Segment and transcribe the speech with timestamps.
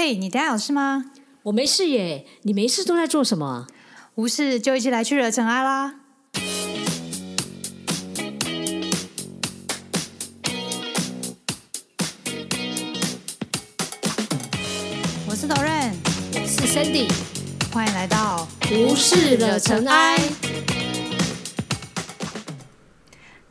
[0.00, 1.06] 嘿，你等下有事吗？
[1.42, 3.66] 我没事耶，你没事都在做什么？
[4.14, 5.96] 无事就一起来去惹尘埃啦！
[15.26, 15.92] 我是导任，
[16.32, 17.10] 我是 Sandy，
[17.72, 20.16] 欢迎来到无事惹尘埃。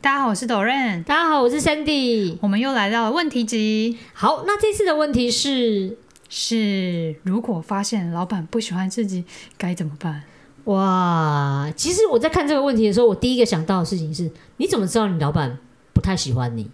[0.00, 2.38] 大家好，我是导任，大家好，我是 Sandy。
[2.40, 5.98] 我们又来到了问题集，好，那这次的问题是，
[6.28, 9.24] 是如果发现老板不喜欢自己，
[9.56, 10.22] 该怎么办？
[10.64, 15.58] 哇，其实我在看这个问题的时候，我第一个想到的事情是，你怎么知道你老板
[15.94, 16.70] 不太喜欢你？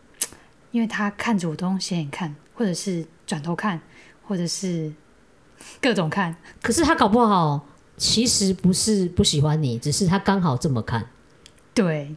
[0.72, 3.80] 因为他看着我都用斜眼看，或者是转头看，
[4.26, 4.92] 或者是
[5.80, 6.34] 各种看。
[6.60, 7.64] 可是他搞不好
[7.96, 11.06] 其实不是不喜欢你，只是他刚好这么看。
[11.72, 12.16] 对，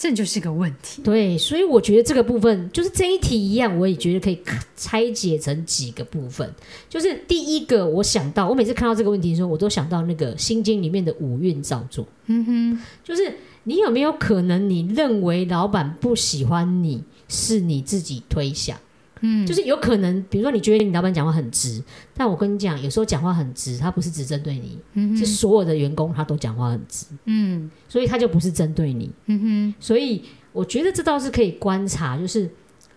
[0.00, 1.02] 这就是个问题。
[1.02, 4.40] 对，所以我觉得这个部分就是这一题一样，我也觉得可以
[4.74, 6.50] 拆解成几个部分。
[6.88, 12.06] 就是第一个，我想到，我每次看到这个问题的时候，我都想到那个《心经》里面的五蕴造作。
[12.28, 13.30] 嗯哼，就是
[13.64, 18.78] 你有没有可能，你认为老板不喜欢你，是你自己推想？
[19.20, 21.82] 嗯，就是有可能，比如说你觉得你老板讲话很直，
[22.14, 27.70] 但我跟你讲，有时候讲话很直，他不是只针对你，嗯，是所有的员工他都讲话很直，嗯。
[27.88, 29.10] 所以他就不是针对你。
[29.26, 32.48] 嗯哼，所以我觉得这倒是可以观察，就是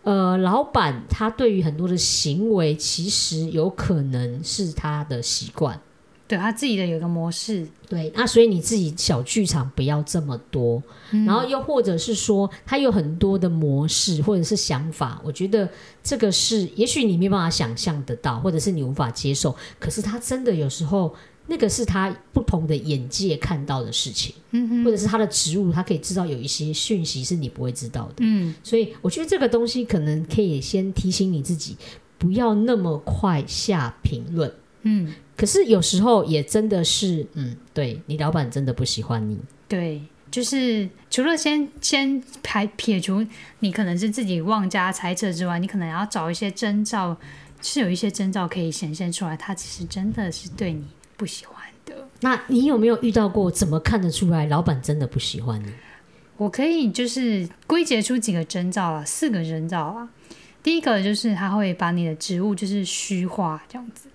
[0.04, 5.80] 呃，老板他对于很多的行为，其实有可能是他的习惯。
[6.34, 10.82] 对他自己的有一个模式，对，那所以你自己小剧场不要这么多，
[11.12, 15.70] 嗯然后又或者是说，他有很多的模式或者是想法，我觉得
[16.04, 21.14] 这个是也许你没办法想象得到，或者是你无法接受，可是他真的有时候
[21.46, 28.16] 那个是他不同的眼界看到的事情，嗯，或者是他的植物，他可以知道有一些讯息是你不会知道的。
[28.20, 31.78] 嗯所以我觉得这个东西可能可以先提醒你自己，
[32.18, 34.52] 不要那么快下评论。
[34.86, 43.26] 嗯，可是有时候也真的是，嗯，对你老板真的不喜欢你，对，就是除了先先排撇除
[43.60, 47.18] 你可能是自己妄加猜测之外，你可能要找一些征兆，
[47.62, 50.86] 是有一些征兆可以显现出来，他其实真的是对你
[51.18, 51.56] 不喜欢
[51.86, 52.08] 的。
[52.22, 53.50] 那你有没有遇到过？
[53.50, 55.72] 怎么看得出来老板真的不喜欢你？
[56.38, 60.10] 我可以就是归结出几个征兆啊，四个征兆啊。
[60.62, 64.08] 第一个就是他会把你的职务就是虚化这样子，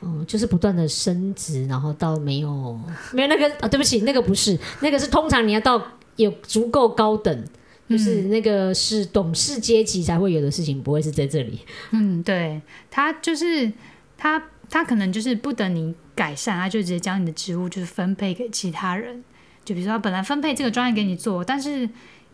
[0.00, 2.78] 嗯，就是不断的升职，然后到没有
[3.12, 5.82] 没有那个啊，对不起，那个不是，那个是通常你要到
[6.16, 7.44] 有足够高等，
[7.88, 11.60] 就是那个是董事阶级才会有的事情，不会是在这里。
[11.90, 12.60] 嗯，对
[12.90, 13.72] 他就是
[14.16, 19.22] 他他可能就是不等你改善，他就直接将你的职务就是分配给其他人。
[19.64, 21.88] 就比如说，他本来分配这个专业给你做，但是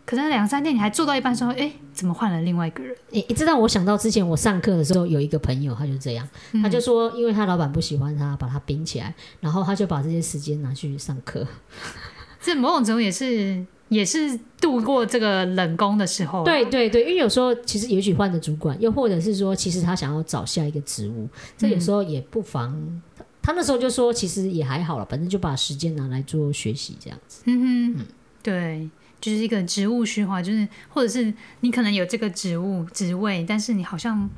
[0.09, 2.95] 可能两三天你还做到一半之后，哎，怎么换了另外一个人？
[3.11, 6.27] 诶，知道我想到之前我上课的时候，有一个朋友他就这样，
[6.63, 11.45] 他就说，因为他老板不喜欢他，把他冰起来，然后他就把这些时间拿去上课。
[12.41, 22.99] 这某种程度也是也是度过这个冷宫的时候啊、对对对，因为有时候其实也许换的主管，又或者是说，其实他想要找下一个职务，这有时候也不妨。
[23.15, 27.41] 他他那时候就说，其实也还好了，反正就把时间拿来做学习这样子。
[27.45, 28.05] 嗯哼，
[28.43, 28.87] 对，
[29.21, 34.29] 就是一个职务虚化，就是或者是你可能有这个职务职位，但是你好像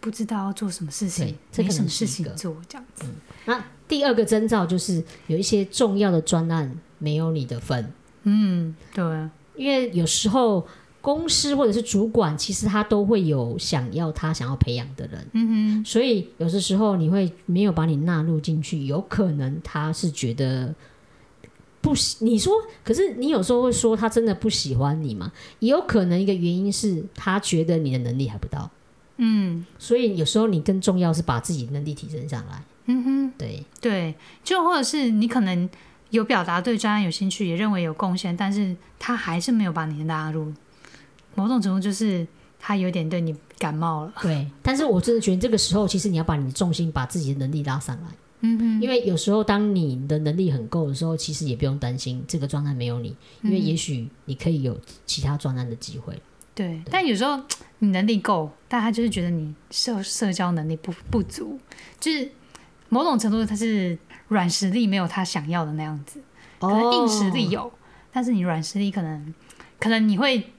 [0.00, 3.06] 不知道要做什么事情，没什么事情做这样子。
[3.44, 7.92] 那第二个征兆就是有一些重要的专案没有你的份，
[8.24, 9.04] 嗯，对，
[9.56, 10.66] 因为有时候
[11.00, 20.74] 公司或者是主管，其实他都会有想要他想要培养的人，嗯哼所以有的时候你会没有把你纳入进去，有可能他是觉得
[21.84, 22.16] 不喜。
[22.20, 25.30] 你说，可是你有时候会说他真的不喜欢你嘛？
[25.58, 28.70] 也有可能一个原因是他觉得你的能力还不到，
[29.18, 32.62] 嗯所以有时候你更重要是把自己能力提升上来。
[32.86, 35.68] 嗯哼，对，对，就或者是你可能
[36.08, 40.52] 有表达对专案有兴趣，也认为有贡献，但是他还是没有把你纳入，
[41.34, 42.26] 某种程度就是
[42.58, 44.12] 他有点对你感冒了。
[44.22, 48.08] 对，但是我真的觉得这个时候，其实你要把你的重心把自己的能力拉上来，
[48.46, 56.20] 嗯哼，因为有时候当你的能力很够的时候，其实也不用担心这个专案没有你，因为也许你可以有其他专案的机会。
[56.54, 57.42] 对，但有时候
[57.78, 61.58] 你能力够，但他就是觉得你社社交能力不不足，
[61.98, 62.30] 就是
[62.90, 63.98] 某种程度他是
[64.28, 66.20] 软实力没有他想要的那样子，
[66.60, 67.72] 可能硬实力有，
[68.12, 69.34] 但是你软实力可能
[69.80, 70.52] 可能你会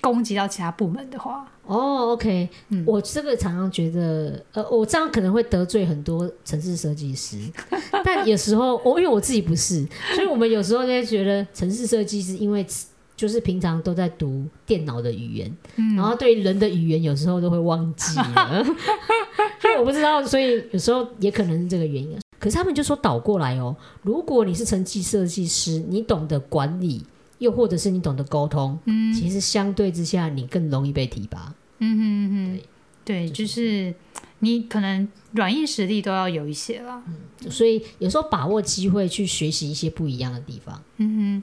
[0.00, 2.82] 攻击到其他部门的话，哦，OK，、嗯。
[2.86, 7.38] 我这个常常觉得，呃，我这样可能会得罪很多城市设计师，
[8.04, 12.66] 但有时候我因为我自己不是，所以我们有时候就会觉得城市设计师因为
[13.14, 15.54] 就是平常都在读电脑的语言，
[15.96, 18.64] 然后对人的语言有时候都会忘记了。
[19.60, 22.14] 所以我我不知道，所以有时候也可能是这个原因。
[22.14, 22.20] 啊。
[22.38, 27.02] 可是他们就说倒过来哦，如果你是成绩设计师，你懂得管理，
[27.40, 31.52] 又或者是你懂得沟通，嗯，其实相对之下你更容易被提拔。
[31.78, 32.62] 嗯哼嗯哼，
[33.04, 33.92] 对，就是
[34.38, 37.02] 你可能软硬实力都要有一些了。
[37.06, 40.80] 嗯，所以有时候把握机会去学习一些不一样的地方。
[40.98, 41.42] 嗯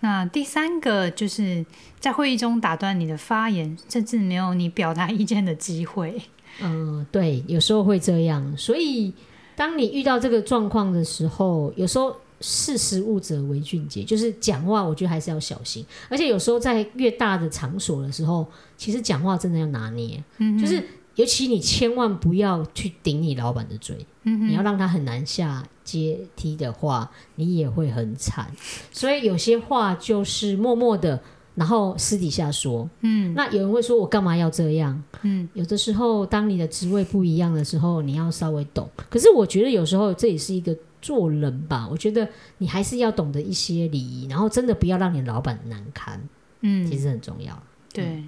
[0.00, 1.66] 那第三个就是
[1.98, 6.22] 在会议中打断你的发言，甚至没有你表达意见的机会。
[6.60, 8.56] 嗯，对，有时候会这样。
[8.56, 9.12] 所以
[9.56, 15.84] 当你遇到这个状况的时候，有时候识时务者为俊杰，就是讲话，我觉得还是要小心。
[16.08, 18.46] 而且有时候在越大的场所的时候，
[18.76, 20.22] 其实讲话真的要拿捏。
[20.38, 20.82] 嗯，就是
[21.16, 25.64] 尤其你千万不要去顶你老板的嘴，嗯你要让他很难下。
[25.88, 28.54] 阶梯的话，你也会很惨，
[28.92, 31.18] 所以有些话就是默默的，
[31.54, 32.86] 然后私底下说。
[33.00, 35.02] 嗯，那有人会说我干嘛要这样？
[35.22, 38.86] 嗯，有的时候当你的职位不一样的时候，你要稍微懂。
[39.08, 42.28] 可是我觉得有时候这也是一个做人吧，我觉得
[42.58, 46.28] 你还是要懂得一些礼仪，然后真的不要让你老板难堪。
[46.60, 47.62] 嗯，其实很重要。
[47.92, 48.24] 对。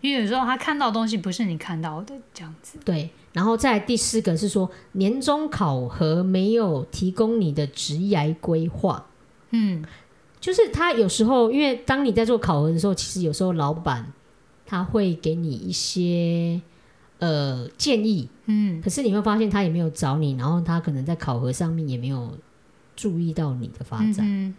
[0.00, 2.78] 因为有时候他看到东西不是你看到的这样子。
[2.84, 9.06] 对，然后再第四个是说年终考核没有提供你的职业规划。
[9.50, 9.84] 嗯，
[10.38, 14.12] 就是他有时候，因为当你在做考核的时候，其实有时候老板
[14.64, 16.60] 他会给你一些
[17.18, 18.28] 呃建议。
[18.46, 22.36] 嗯，可是你会发现他也没有找你，然后他可能在考核上面也没有
[22.96, 24.54] 注意到你的发展。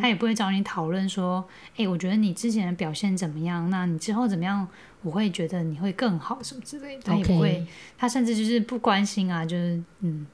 [0.00, 1.44] 他也不会找你讨论说，
[1.76, 3.68] 哎，我觉得你之前的表现怎么样？
[3.70, 4.66] 那你之后怎么样？
[5.02, 7.02] 我会觉得你会更好什么之类的。
[7.02, 7.66] 他也不会，
[7.98, 10.26] 他甚至就是不关心啊，就是嗯。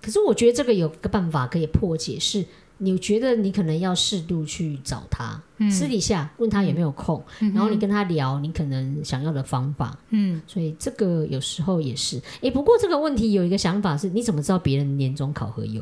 [0.00, 2.44] 可是我觉得这个有个办法可以破解，是
[2.84, 5.40] 你觉得你可能要适度去找他，
[5.70, 9.96] 私底下问他有没有空，然后你跟他聊你可能想要的方法。
[10.10, 12.20] 嗯，所以这个有时候也是。
[12.42, 15.80] 哎，不过这个问题有一个想法是，你怎么知道别人年终考核有？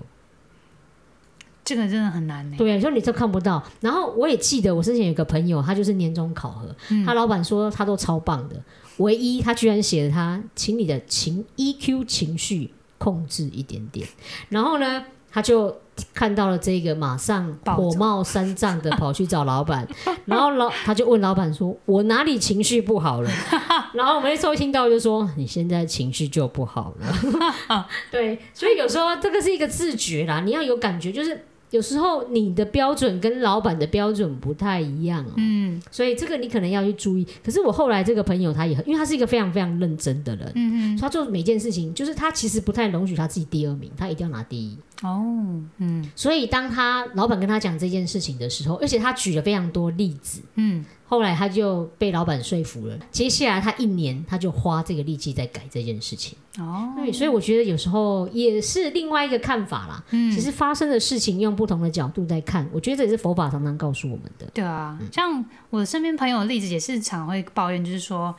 [1.64, 2.56] 这个真的很难呢。
[2.58, 3.62] 对，说你都看不到。
[3.80, 6.76] 然后我也记得，我之前有个朋友，他就是年终考核，
[7.06, 8.62] 他老板说他都超棒的，
[8.98, 14.06] 唯一他居然写了他，请你的情 EQ 情绪控制一点点。
[14.48, 15.74] 然后呢，他就
[16.14, 19.86] 看到了这个，马上火冒三丈的跑去找老板，
[20.26, 23.30] 然后老他就问老板说：“我哪里情绪不好了？”
[23.92, 27.86] 然后我们一收听到就说：“你现在情绪就不好了。
[28.10, 31.44] ”对，所以有时候这个是一个自觉啦，你要有感觉，就是。
[31.70, 37.26] 有时候你的标准跟老板的标准不太一样哦，嗯，所以这个你可能要去注意。
[37.44, 44.76] 可是我后来这个朋友他也很，因为他是一个非常非常认真的人，嗯嗯，他做每件事情就是他其实不太容许他自己第二名，他一定要拿第一。
[45.02, 50.84] 哦，嗯，所以当他老板跟他讲这件事情的时候，而且他举了非常多例子，嗯。
[51.10, 56.38] 后来他就被老板说服了，接下来他一年他就花这个力气在改这件事情。
[56.56, 60.04] 哦，对，所以我觉得有时候也是另外一个看法啦。
[60.10, 64.46] 嗯，其实发生的事情用不同的角度在看，我觉得这也是佛法常常告诉我们的。
[64.54, 68.32] 对啊，像我身边朋友的例子也是常会抱怨，就是说，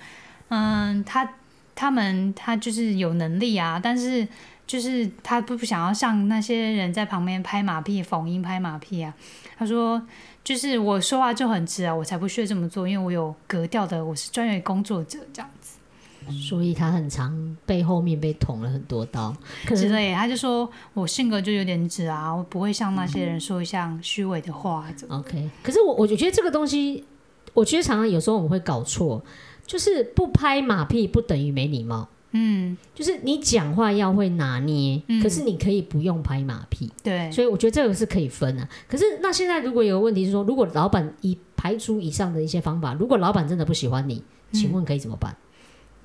[0.48, 1.30] 嗯，他
[1.76, 4.26] 他们他就是有能力啊，但是
[4.66, 9.14] 就是他不不想要像那些人在旁边拍马屁、逢迎拍马屁啊。
[9.58, 10.02] 他说。
[10.44, 15.78] 就是我说话就很直啊，我才不屑这么做，因为我有格调的，我是专业工作者这样子。
[16.32, 19.36] 所以他很常背后面被捅了很多刀
[19.66, 20.14] 之类。
[20.14, 24.86] 他就说我性格就有点直啊，我不会像那些人说像虚伪的话。
[25.10, 27.04] OK，可是我我觉得这个东西，
[27.54, 29.24] 我觉得常常有时候我们会搞错，
[29.66, 32.08] 就是不拍马屁不等于没礼貌。
[32.32, 36.90] 嗯，就是你讲话要会拿捏，可是你可以不用拍马屁。
[37.04, 38.68] 对，所以我觉得这个是可以分的。
[38.88, 44.24] 可是那现在如果有个问题是说，如果老板以排除以上的一些方法，如果老板真的不喜欢你，
[44.54, 45.36] 请问可以怎么办？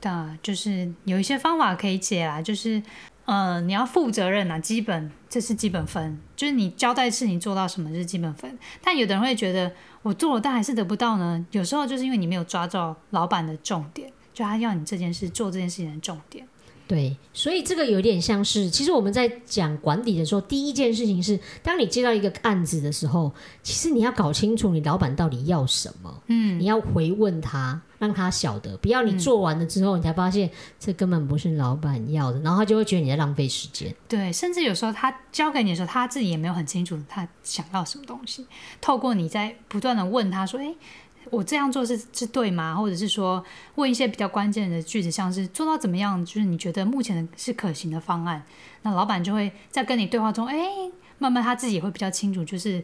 [0.01, 2.83] 的，就是有一些方法可以解啊，就是
[3.25, 8.59] 呃，你要负责任啊，基本这是基本分，就是你交代事情做到什么是基本分。
[8.83, 11.45] 但有的人会觉得我做了，但还是得不到呢。
[11.53, 14.13] 有时候就是因为你没有抓到老板的重点。
[14.37, 16.47] 就他要你这件事做这件事情的重点，
[16.87, 33.93] 对，所以这个有点像是，其实我们在讲管理的时候，第一件事情是，当你接到一个案子的时候，其实你要搞清楚你老板到底要什么，嗯，你要回问他，让他晓得，不要你做完了之后，你才发现这根本不是老板要的，然后他就会觉得你在浪费时间。
[34.07, 38.47] 对，甚至有时候他交给你的时候，他自己也没有很清楚他想要什么东西，
[38.83, 40.75] 透过你在不断的问他说，哎。
[41.31, 42.75] 我这样做是是对吗？
[42.75, 46.25] 或者是说问一些比较关键的句子，像是做到怎么样？
[46.25, 48.45] 就是你觉得目前是可行的方案，
[48.83, 50.57] 那老板就会在跟你对话中，哎，
[51.19, 52.83] 慢慢他自己会比较清楚，就是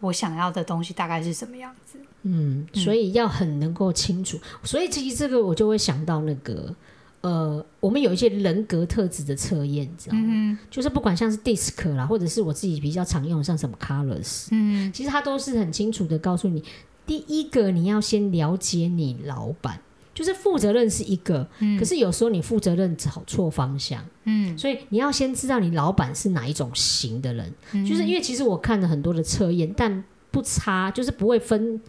[0.00, 1.98] 我想要的东西大概是什么样子。
[2.22, 4.38] 嗯，所以要很能够清楚。
[4.62, 6.74] 所以其实这个我就会想到那个
[7.22, 10.22] 呃，我们有一些人格特质的测验，你知道吗？
[10.26, 16.62] 嗯就是不管像是 DISC 啦，或者是我自己比较常用的像什么 Colors，嗯其实它都是很清楚的告诉你，
[17.10, 19.80] 第一个你要先了解你老板。
[20.12, 27.50] 就是负责任是一个，嗯可是有时候你负责任找错方向，嗯所以你要先知道你老板是哪一种型的人。
[27.72, 31.80] 嗯就是因为其实我看了很多的测验，但不差，就是不会分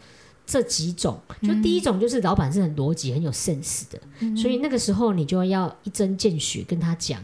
[0.46, 1.20] 这几种。
[1.42, 7.22] 就第一种就是老板是很逻辑、很有 sense 的，嗯所以那个时候你就要一针见血跟他讲，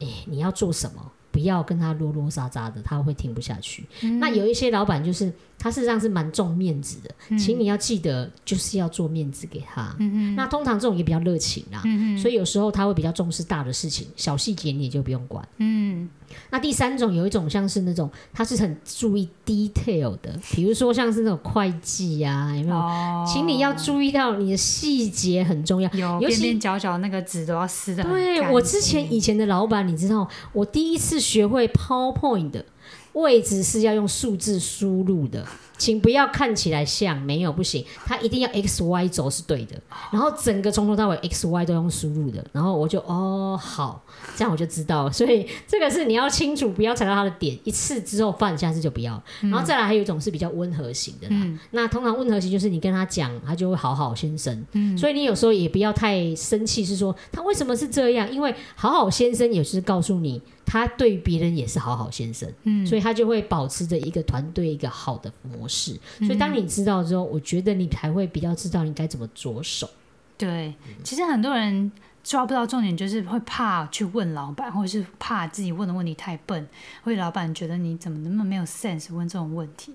[0.00, 1.12] 哎、你要做什么。
[1.38, 3.86] 不要跟他啰啰喳喳的，他会听不下去。
[4.02, 9.94] 嗯那有一些老板就是他事实上是蛮重面子的，嗯请你要记得就是要做面子给他。
[10.00, 15.46] 嗯那通常这种也比较热情啦，嗯所以有时候他会比较重视大的事情，小细节你也就不用管。
[15.58, 16.08] 嗯
[16.50, 22.76] 那第三种有一种像是那种他是很注意 detail 的，比如说像是那种会计啊，有没有？
[22.76, 25.90] 哦，请你要注意到你的细节很重要。
[25.92, 28.02] 有尤其边边角角那个纸都要撕的。
[28.04, 32.64] 对我之前以前的老板，你知道，我第一次学会 PowerPoint 的
[33.12, 35.44] 位置是要用数字输入的，
[35.76, 39.74] 请不要看起来像没有不行，它一定要 X Y 轴是对的，
[40.10, 44.02] 然后整个从头到尾 X Y 都用输入的，然后我就哦好，
[44.36, 45.12] 这样我就知道了。
[45.12, 49.20] 所以这个是你要清楚，不要踩到它的点，一次之后犯，下次就不要。
[49.40, 51.58] 然后再来还有一种是比较温和型的啦，嗯。
[51.72, 54.64] 那通常温和型就是你跟他讲，他就会好好先生。
[54.72, 54.96] 嗯。
[54.96, 58.30] 所以你有时候也不要太生气，是说他为什么是这样？
[58.32, 65.98] 因为好好先生也是告诉你，他对别人也是好好先生，嗯所以他就会保持着一个团队一个好的模式。
[66.18, 69.88] 所以当你知道之后，我觉得你才会比较知道你该怎么着手。
[70.36, 71.90] 对，其实很多人
[72.22, 76.68] 抓不到重点，就是会怕去问老板，或者是怕自己问的问题太笨，
[77.02, 79.94] 会老板觉得你怎么那么没有 sense 问这种问题。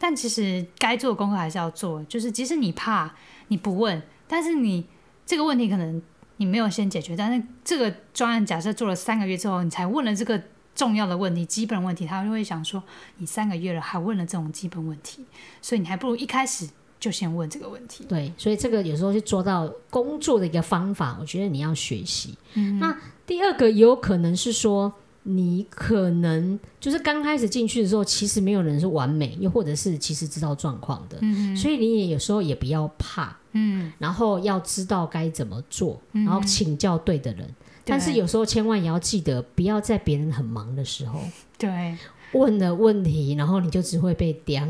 [0.00, 3.14] 但其实该做的功课还是要做，就是即使你怕
[3.48, 4.84] 你不问，但是你
[5.24, 6.02] 这个问题可能
[6.38, 10.42] 你没有先解决，但是这个专案假设做了三个月之后，你才问了这个
[10.74, 12.82] 重要的问题、基本问题，他就会想说
[13.18, 15.24] 你三个月了还问了这种基本问题，
[15.60, 16.68] 所以你还不如一开始
[17.00, 18.04] 就先问这个问题。
[18.08, 22.36] 对，所以这个有时候是做到工作的一个方法，我觉得你要学习。
[22.80, 24.92] 那第二个也有可能是说，
[25.22, 31.18] 你可能就是刚开始进去的时候，其实没有人是完美，又或者是其实知道状况的，
[31.56, 37.48] 所以你也有时候也不要怕，嗯，然后要知道该怎么做，然后请教对的人。
[37.84, 41.20] 但是有时候千万也要记得，不要在别人很忙的时候。
[41.56, 41.96] 对。
[42.32, 44.62] 问了问题，然后你就只会被刁。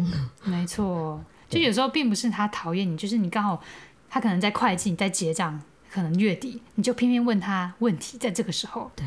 [0.45, 3.61] 没错，就有时候并不是他讨厌你，就是你刚好
[4.09, 9.05] 他可能在会计、你在结账，可能月底，你就偏偏问他问题，在这个时候，对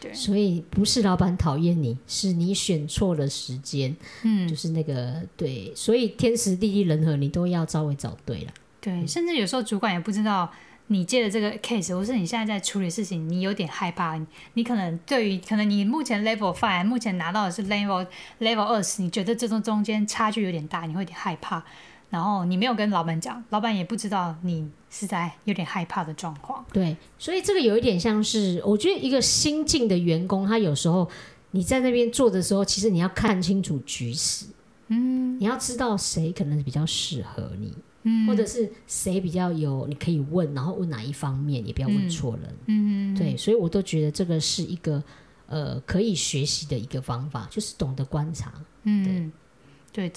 [0.00, 0.12] 对。
[0.14, 4.48] 所以不是老板讨厌你，是你选错了时间，嗯。
[4.48, 8.52] 就，是那个对，所以天时地利人和你都要稍微找对了。
[8.80, 10.50] 对，甚至有时候主管也不知道
[10.86, 14.24] 你接的这个 case，或是你现在在处理事情，你有点害怕，你
[14.54, 18.06] 你可能对于可能你目前 level five，目前拿到的是 level
[18.40, 21.62] level 二十，你觉得这中中间差距有点大，你会有点害怕，
[22.10, 26.64] 然后你没有跟老板讲，老板也不知道你是在有点害怕的状况。
[26.72, 31.08] 对，所以这个有一点像是，我觉得一个新进的员工，他有时候
[31.50, 34.46] 你在那边做的时候，其实你要看清楚局势，
[34.88, 37.74] 嗯，你要知道谁可能比较适合你，
[38.04, 45.02] 嗯，或者是谁比较有你可以问，然后问哪一方面，也不要问错人，嗯，对，所以我都觉得这个是一个
[45.46, 48.52] 呃可以学习的一个方法，就是懂得观察。
[48.84, 49.30] 嗯，对，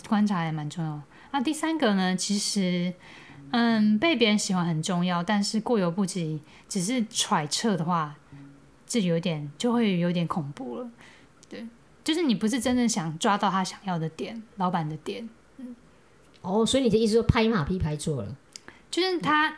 [0.08, 1.02] 观察也蛮重要。
[1.32, 2.94] 那第三个呢，其实，
[3.52, 8.16] 嗯，被别人喜欢很重要，但是过犹不及，只是揣测的话，
[8.86, 10.90] 这有点就会有点恐怖了。
[11.50, 11.66] 对，
[12.04, 15.30] 就是你不是真正想抓到他想要的点，老板的点，
[16.42, 18.36] 哦，所以你的意思说拍马屁拍错了？
[18.90, 19.58] 就是他，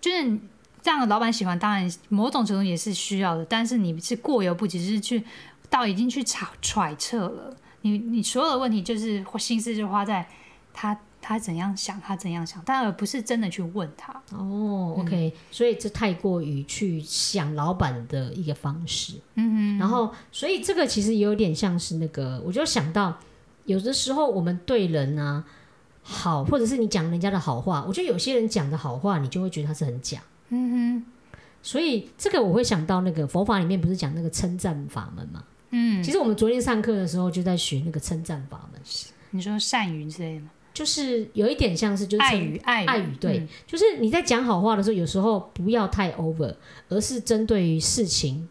[0.00, 0.38] 就是
[0.80, 5.22] 这样的老板喜欢，当然某种程度也是需要的，但是你是过犹不及，是去
[5.68, 10.26] 到已经去揣揣测了，你你所有的问题就是心思就花在
[10.72, 14.10] 他他怎样想，他怎样想，但而不是真的去问他。
[14.32, 19.14] 哦，OK，、所以这太过于去想老板的一个方式。
[19.34, 23.18] 嗯哼然后，所以这个其实有点像是那个，我就想到，
[23.66, 25.44] 有的时候我们对人啊
[26.02, 30.20] 好，或者是你讲人家的好话，我觉得有些人讲的好话，你就会觉得他是很假。
[30.48, 35.44] 嗯哼，所以这个我会想到那个佛法里面不是讲那个称赞法门嘛？
[35.76, 38.80] 嗯，其实我们昨天上课的时候就在学那个称赞法门，
[39.30, 40.50] 你说善于之类的吗？
[40.72, 43.48] 就是有一点像是就是称爱语，爱语，爱语对，嗯。
[43.66, 46.54] 就是你在讲好话的时候，有时候不要太 over，
[46.88, 48.48] 而是针对于事情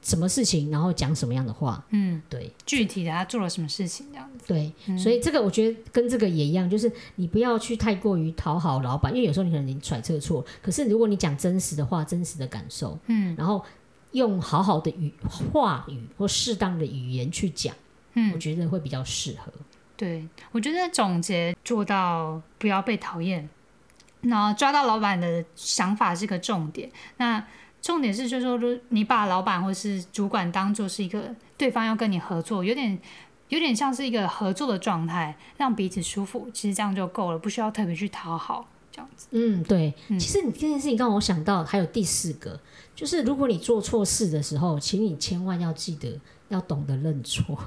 [0.00, 2.50] 什么事情，然后讲什么样的话，嗯，对。
[2.64, 4.44] 具体的他做了什么事情这样子。
[4.46, 13.34] 对，所以这个我觉得跟这个也一样，就是你不要去太过于讨好老板，因为有时候你可能你揣测错，可是如果你讲真实的话、真实的感受，嗯。
[13.36, 13.62] 然后
[14.16, 17.74] 用好好的语话语或适当的语言去讲，
[18.14, 19.52] 嗯我嗯，觉得会比较适合。
[19.96, 23.48] 对，我觉得总结做到不要被讨厌，
[24.22, 26.90] 然后抓到老板的想法是个重点。
[27.18, 27.42] 那
[27.80, 32.98] 重点是，就是说，如你把老板或是主管当做是一个对方要跟你合作，有点
[33.48, 39.26] 有点像是一个合作的状态，让彼此舒服，其实这样就够了，不需要特别去讨好这样子。
[39.32, 39.92] 嗯，对。
[40.08, 42.58] 嗯其实你这件事情让我想到还有第四个，
[42.94, 47.58] 就是如果你做错事的时候，请你千万要记得要懂得认错。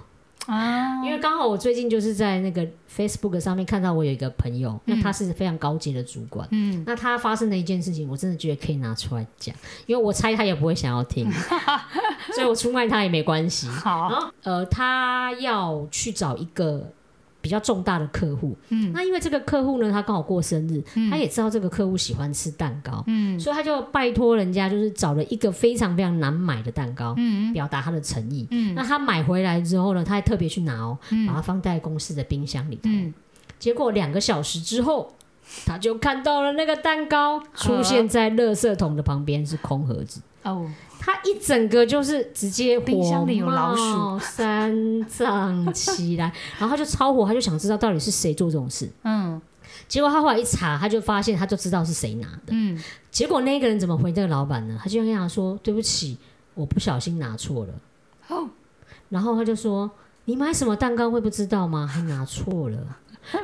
[0.48, 9.56] 啊， 因为刚好我最近就是在那个 Facebook 上面看到我有一个朋友，那他是非常高级的主管，嗯，那他发生的一件事情，我真的觉得可以拿出来讲，
[9.86, 11.30] 因为我猜他也不会想要听，
[12.34, 13.68] 所以我出卖他也没关系。
[13.68, 16.92] 好，然后呃，他要去找一个
[17.42, 18.92] 比较重大的客户，嗯。
[18.94, 23.40] 那因为这个客户呢，他刚好过生日，他也知道这个客户喜欢吃蛋糕，嗯。
[23.40, 27.54] 所以他就拜托人家，就是找了一个非常非常难买的蛋糕，嗯。
[27.54, 28.48] 表达他的诚意。
[28.52, 28.76] 嗯。
[28.76, 31.28] 那他买回来之后呢，他还特别去拿哦，嗯。
[31.28, 32.82] 把它放在公司的冰箱里头。
[32.86, 33.14] 嗯，
[33.58, 35.14] 结果两个小时之后，
[35.66, 40.22] 他就看到了那个蛋糕出现在垃圾桶的旁边是空盒子。
[40.44, 48.88] 哦，他一整个就是直接冰箱里有老鼠三丈起来，然后他就超火，他就想知道到底是谁做这种事。
[49.04, 49.42] 嗯
[49.88, 52.50] 结果他后来一查，他就发现他就知道是谁拿的。
[52.50, 52.80] 嗯
[53.10, 54.78] 结果那个人怎么回这个老板呢？
[54.80, 56.18] 他就跟他说：“对不起，
[56.54, 57.74] 我不小心拿错了。”
[58.30, 58.48] 哦，
[59.10, 59.90] 然后他就说
[60.26, 61.88] ：“你买什么蛋糕会不知道吗？
[61.88, 62.78] 还拿错了。”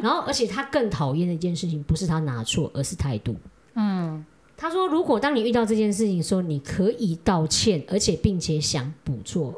[0.04, 3.36] 然后，而且他更讨厌的一件事情不是他拿错，而是态度。
[3.74, 4.24] 嗯
[4.58, 9.54] 他说：“如果当你遇到这件事情的时候，你可以道歉，而且并且想补做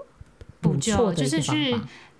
[0.59, 1.75] 补救就是去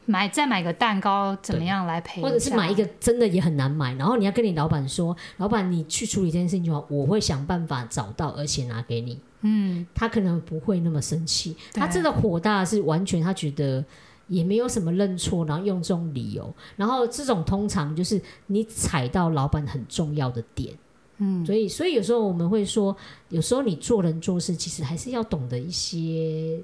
[0.06, 2.22] 买再买个蛋糕怎么样来赔？
[2.22, 13.86] 或者是买一个真的也很难买，然后你要跟你老板说：‘老板，你去处理这件事情的话，我会想办法找到，而且拿给你。’嗯，他可能不会那么生气，他真的火大是完全他觉得
[14.28, 20.74] 也没有什么认错，然后用这种理由，然后这种通常就是你踩到老板很重要的点，
[21.20, 22.96] 嗯，所以所以有时候我们会说，
[23.30, 26.62] 有时候你做人做事其实还是要懂得一些，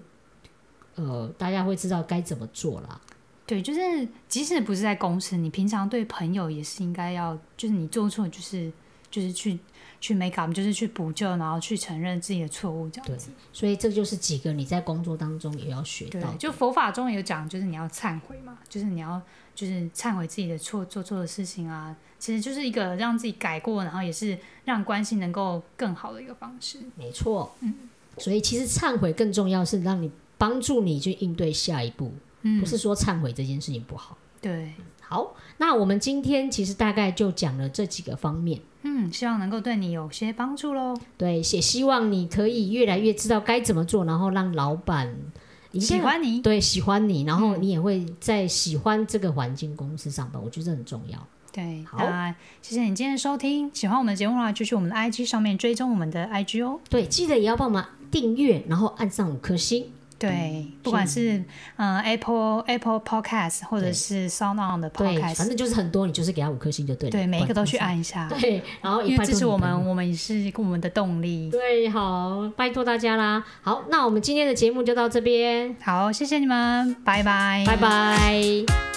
[0.96, 3.02] 呃，大家会知道该怎么做啦。
[3.46, 8.72] 对，就是即使不是在公司，你平常对朋友也是应该要，就是你做错，就是
[9.12, 9.60] 就是去
[10.04, 13.30] 去 make up，就是去补救，然后去承认自己的错误，这样子。
[13.54, 19.22] 所以这就是几个你在工作当中也要学到的，就佛法中有讲，就是你要忏悔嘛，就是你要
[19.56, 26.80] 就是忏悔自己的错，做错的事情啊，其实就是一个让自己改过，然后也是让关系能够更好的一个方式。
[26.98, 27.74] 没错，嗯，
[28.18, 32.12] 所以其实忏悔更重要是让你帮助你去应对下一步。
[32.42, 34.18] 嗯，不是说忏悔这件事情不好。
[34.42, 34.74] 对，
[35.13, 40.99] 好，那我们今天其实大概就讲了这几个方面，嗯，希望能够对你有些帮助喽。
[41.15, 45.15] 对，也希望你可以越来越知道该怎么做，然后让老板
[45.73, 51.28] 喜欢你，对喜欢你，然后嗯你也会在喜欢这个环境公司上班，我觉得这很重要。
[51.52, 53.69] 对，好那谢谢你今天的收听。
[53.71, 56.80] 喜欢我们的节目的话，就去我们的 IG 上面追踪我们的 IG 哦。
[56.89, 59.86] 对，记得也要帮忙订阅，然后按上五颗星。
[60.19, 61.38] 对，不管是
[61.78, 67.12] 嗯、呃 Apple Apple Podcast 或者是 Sound On 的对，Podcast，反正就是很多，你就是给他五颗星就对了。
[67.12, 68.30] 对每一个都去按一下。
[68.39, 71.49] 对，然后因为这是我们我们也是我们的动力。
[71.52, 73.43] 对，好，拜托大家啦。
[73.62, 78.92] 好，那我们今天的节目就到这边，好，谢谢你们，拜拜，拜拜。